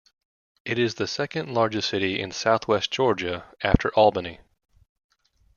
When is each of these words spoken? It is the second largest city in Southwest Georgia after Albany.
It 0.65 0.79
is 0.79 0.95
the 0.95 1.05
second 1.05 1.53
largest 1.53 1.87
city 1.87 2.19
in 2.19 2.31
Southwest 2.31 2.89
Georgia 2.91 3.45
after 3.61 3.89
Albany. 3.93 4.39